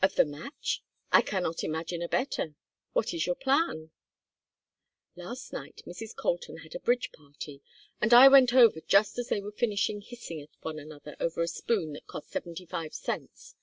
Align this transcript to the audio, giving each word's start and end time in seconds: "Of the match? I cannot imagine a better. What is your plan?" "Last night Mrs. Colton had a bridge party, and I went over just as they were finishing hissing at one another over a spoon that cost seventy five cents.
"Of 0.00 0.14
the 0.14 0.24
match? 0.24 0.82
I 1.12 1.20
cannot 1.20 1.62
imagine 1.62 2.00
a 2.00 2.08
better. 2.08 2.54
What 2.94 3.12
is 3.12 3.26
your 3.26 3.34
plan?" 3.34 3.90
"Last 5.16 5.52
night 5.52 5.82
Mrs. 5.86 6.16
Colton 6.16 6.56
had 6.64 6.74
a 6.74 6.80
bridge 6.80 7.12
party, 7.12 7.60
and 8.00 8.14
I 8.14 8.28
went 8.28 8.54
over 8.54 8.80
just 8.80 9.18
as 9.18 9.28
they 9.28 9.42
were 9.42 9.52
finishing 9.52 10.00
hissing 10.00 10.40
at 10.40 10.48
one 10.62 10.78
another 10.78 11.14
over 11.20 11.42
a 11.42 11.46
spoon 11.46 11.92
that 11.92 12.06
cost 12.06 12.30
seventy 12.30 12.64
five 12.64 12.94
cents. 12.94 13.54